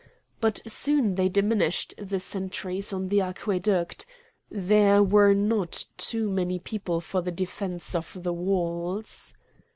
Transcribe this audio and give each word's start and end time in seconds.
But 0.39 0.61
soon 0.65 1.13
they 1.13 1.29
diminished 1.29 1.93
the 1.99 2.19
sentries 2.19 2.91
on 2.91 3.09
the 3.09 3.21
aqueduct. 3.21 4.07
There 4.49 5.03
were 5.03 5.35
not 5.35 5.85
too 5.95 6.27
many 6.31 6.57
people 6.57 7.01
for 7.01 7.21
the 7.21 7.29
defence 7.31 7.93
of 7.93 8.23
the 8.23 8.33
walls. 8.33 9.35